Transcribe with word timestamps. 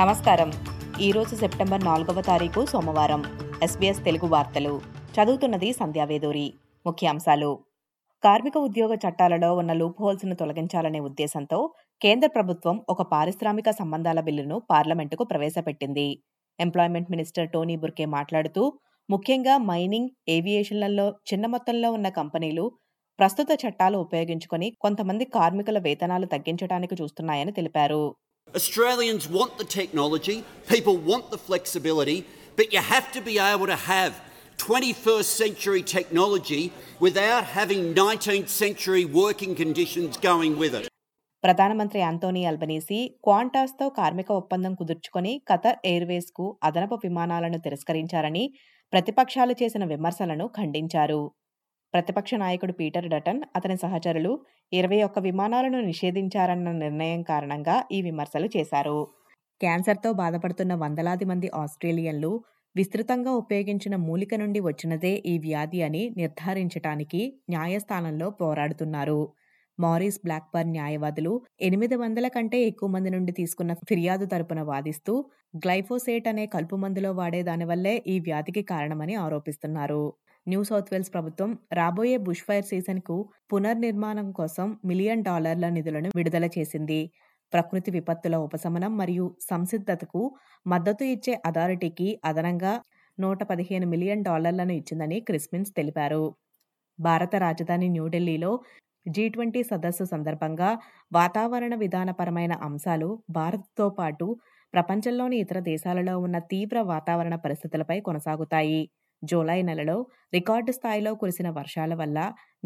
నమస్కారం. 0.00 0.50
ఈరోజు 1.00 1.34
సెప్టెంబర్ 1.40 1.84
నాలుగవ 1.84 2.20
తారీఖు 2.20 2.60
సోమవారం. 2.72 3.20
ఎస్బీఎస్ 3.62 4.00
తెలుగు 4.04 4.26
వార్తలు. 4.26 4.72
చదువుతున్నది 5.14 5.68
సంధ్యావేదూరి 5.78 6.44
ముఖ్యాంశాలు. 6.86 7.48
కార్మిక 8.22 8.56
ఉద్యోగ 8.66 8.92
చట్టాలలో 9.04 9.50
ఉన్న 9.60 9.72
లూప్ 9.72 10.00
హోల్స్ను 10.02 10.34
తొలగించాలనే 10.34 11.00
ఉద్దేశంతో 11.00 11.60
కేంద్ర 12.00 12.28
ప్రభుత్వం 12.36 12.76
ఒక 12.88 13.06
పారిశ్రామిక 13.12 13.70
సంబంధాల 13.70 14.20
బిల్లును 14.20 14.58
పార్లమెంటుకు 14.72 15.24
ప్రవేశపెట్టింది. 15.24 16.08
ఎంప్లాయ్మెంట్ 16.58 17.10
మినిస్టర్ 17.10 17.48
టోనీ 17.48 17.76
బుర్కే 17.76 18.08
మాట్లాడుతూ 18.16 18.64
ముఖ్యంగా 19.10 19.56
మైనింగ్ 19.70 20.12
ఏవియేషన్లలో 20.28 21.08
చిన్న 21.32 21.46
మొత్తంలో 21.46 21.90
ఉన్న 21.92 22.10
కంపెనీలు 22.20 22.66
ప్రస్తుత 23.18 23.50
చట్టాలు 23.64 23.98
ఉపయోగించుకొని 23.98 24.70
కొంతమంది 24.80 25.24
కార్మికుల 25.38 25.78
వేతనాలు 25.78 26.26
తగ్గించడానికి 26.26 26.94
చూస్తున్నాయని 27.02 27.52
తెలిపారు. 27.52 28.04
Australians 28.54 29.28
want 29.28 29.58
the 29.58 29.64
technology, 29.66 30.36
people 30.66 30.96
want 30.98 31.30
the 31.30 31.38
flexibility, 31.38 32.24
but 32.58 32.72
you 32.72 32.78
have 32.80 33.12
to 33.12 33.20
be 33.20 33.38
able 33.40 33.66
to 33.66 33.76
have 33.76 34.12
21st 34.58 35.24
century 35.36 35.82
technology 35.84 36.72
without 36.98 37.44
having 37.46 37.92
19th 37.94 38.48
century 38.48 39.04
working 39.04 39.54
conditions 39.54 40.16
going 40.20 40.54
with 40.58 40.74
it. 40.76 40.86
ప్రధానమంత్రి 41.44 42.00
ఆంటోనీ 42.02 42.42
అల్బనీసీ 42.50 42.98
క్వాంటాస్తో 43.26 43.86
కార్మిక 43.98 44.30
ఒప్పందం 44.40 44.72
కుదుర్చుకొని 44.78 45.32
ఖతర్ 45.50 45.78
ఎయిర్వేస్కు 45.90 46.46
అదనపు 46.68 46.96
విమానాలను 47.04 47.58
తిరస్కరించారని 47.66 48.44
ప్రతిపక్షాలు 48.92 49.54
చేసిన 49.60 49.84
విమర్శలను 49.92 50.46
ఖండించారు 50.58 51.20
ప్రతిపక్ష 51.94 52.32
నాయకుడు 52.34 52.72
పీటర్ 52.72 53.08
డటన్ 53.08 53.40
అతని 53.56 53.76
సహచరులు 53.76 54.32
ఇరవై 54.72 54.98
ఒక్క 55.02 55.18
విమానాలను 55.18 55.78
నిషేధించారన్న 55.82 56.70
నిర్ణయం 56.82 57.20
కారణంగా 57.22 57.76
ఈ 57.92 57.98
విమర్శలు 58.02 58.48
చేశారు. 58.56 58.98
క్యాన్సర్తో 59.60 60.10
బాధపడుతున్న 60.12 60.72
వందలాది 60.74 61.24
మంది 61.24 61.48
ఆస్ట్రేలియన్లు 61.62 62.32
విస్తృతంగా 62.76 63.32
ఉపయోగించిన 63.34 63.94
మూలిక 64.06 64.34
నుండి 64.34 64.60
వచ్చినదే 64.60 65.12
ఈ 65.26 65.34
వ్యాధి 65.38 65.80
అని 65.82 66.02
నిర్ధారించటానికి 66.16 67.20
న్యాయస్థానంలో 67.50 68.28
పోరాడుతున్నారు. 68.40 69.20
మారిస్ 69.78 70.18
బ్లాక్బర్న్ 70.24 70.72
న్యాయవాదులు 70.72 71.32
ఎనిమిది 71.60 71.96
వందల 71.96 72.26
కంటే 72.28 72.58
ఎక్కువ 72.62 72.88
మంది 72.88 73.10
నుండి 73.10 73.32
తీసుకున్న 73.32 73.72
ఫిర్యాదు 73.88 74.26
తరపున 74.26 74.60
వాదిస్తూ 74.70 75.14
గ్లైఫోసేట్ 75.64 76.28
అనే 76.28 76.44
కలుపు 76.54 76.76
మందులో 76.76 77.10
వాడే 77.12 77.40
దానివల్లే 77.42 77.94
ఈ 78.06 78.16
వ్యాధికి 78.20 78.62
కారణమని 78.72 79.16
ఆరోపిస్తున్నారు. 79.24 80.02
న్యూ 80.46 80.60
సౌత్ 80.64 80.90
వేల్స్ 80.92 81.12
ప్రభుత్వం 81.12 81.50
రాబోయే 81.72 82.16
బుష్ 82.26 82.42
ఫైర్ 82.46 82.66
సీజన్కు 82.66 83.16
పునర్నిర్మాణం 83.52 84.28
కోసం 84.32 84.66
మిలియన్ 84.84 85.22
డాలర్ల 85.22 85.66
నిధులను 85.68 86.10
విడుదల 86.16 86.46
చేసింది. 86.56 87.00
ప్రకృతి 87.52 87.90
విపత్తుల 87.90 88.36
ఉపశమనం 88.46 88.92
మరియు 88.96 89.26
సంసిద్ధతకు 89.50 90.22
మద్దతు 90.66 91.04
ఇచ్చే 91.14 91.34
అథారిటీకి 91.46 92.08
అదనంగా 92.24 92.72
నూట 93.18 93.40
పదిహేను 93.50 93.86
మిలియన్ 93.86 94.24
డాలర్లను 94.24 94.74
ఇచ్చిందని 94.80 95.18
క్రిస్మిన్స్ 95.20 95.72
తెలిపారు. 95.72 96.24
భారత 96.98 97.34
రాజధాని 97.44 97.88
న్యూఢిల్లీలో 97.88 98.52
జీ 99.06 99.24
ట్వంటీ 99.28 99.60
సదస్సు 99.62 100.04
సందర్భంగా 100.04 100.70
వాతావరణ 101.12 101.74
విధానపరమైన 101.76 102.54
అంశాలు 102.68 103.08
భారత్తో 103.30 103.86
పాటు 103.98 104.26
ప్రపంచంలోని 104.74 105.36
ఇతర 105.38 105.58
దేశాలలో 105.72 106.14
ఉన్న 106.18 106.38
తీవ్ర 106.52 106.78
వాతావరణ 106.92 107.34
పరిస్థితులపై 107.44 107.98
కొనసాగుతాయి. 108.00 108.80
జూలై 109.32 109.58
నెలలో 109.68 109.98
రికార్డు 110.36 110.72
స్థాయిలో 110.78 111.12
కురిసిన 111.20 111.48
వర్షాల 111.58 111.94
వల్ల 112.00 112.18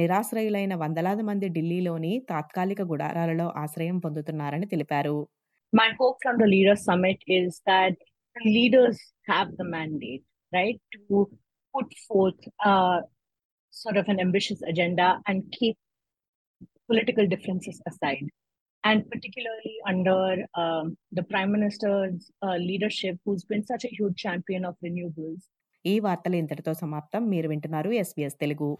నిరాశ్రయులైన 0.00 0.74
వందలాది 0.82 1.24
మంది 1.30 1.48
ఢిల్లీలోని 1.56 2.12
తాత్కాలిక 2.30 2.80
గుడారాలలో 2.92 3.48
ఆశ్రయం 3.64 3.98
పొందుతున్నారని 4.06 4.68
తెలిపారు 4.74 5.16
my 5.72 5.88
hope 5.98 6.16
from 6.22 6.38
the 6.38 6.46
Leaders 6.46 6.84
Summit 6.84 7.18
is 7.28 7.60
that 7.66 7.94
the 8.36 8.50
leaders 8.50 8.98
have 9.26 9.48
the 9.56 9.64
mandate, 9.64 10.24
right, 10.52 10.80
to 11.08 11.28
put 11.74 11.92
forth 12.06 12.40
uh, 12.64 13.00
sort 13.72 13.96
of 13.96 14.08
an 14.08 14.18
ambitious 14.18 14.62
agenda 14.62 15.20
and 15.26 15.42
keep 15.52 15.76
political 16.88 17.26
differences 17.26 17.80
aside. 17.86 18.24
And 18.84 19.08
particularly 19.10 19.76
under 19.86 20.44
um, 20.54 20.96
the 21.12 21.22
Prime 21.24 21.52
Minister's 21.52 22.30
uh, 22.42 22.56
leadership, 22.56 23.16
who's 23.24 23.44
been 23.44 23.66
such 23.66 23.84
a 23.84 23.88
huge 23.88 24.16
champion 24.16 24.64
of 24.64 24.76
renewables. 24.82 25.42
ఈ 25.86 26.00
వార్తలు 26.00 26.36
ఇంతటితో 26.36 26.74
సమాప్తం. 26.74 27.26
మీరు 27.28 27.48
వింటున్నారు 27.48 27.90
SBS 27.90 28.34
Telugu. 28.34 28.78